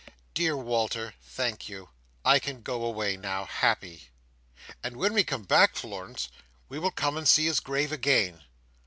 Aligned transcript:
"Dear 0.33 0.57
Walter, 0.57 1.13
thank 1.21 1.69
you! 1.69 1.89
I 2.25 2.39
can 2.39 2.63
go 2.63 2.83
away, 2.85 3.17
now, 3.17 3.45
happy." 3.45 4.09
"And 4.83 4.97
when 4.97 5.13
we 5.13 5.23
come 5.23 5.43
back, 5.43 5.75
Florence, 5.75 6.29
we 6.69 6.79
will 6.79 6.89
come 6.89 7.17
and 7.17 7.27
see 7.27 7.45
his 7.45 7.59
grave 7.59 7.91
again." 7.91 8.41